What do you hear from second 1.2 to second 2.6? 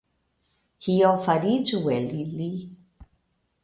fariĝu el ili?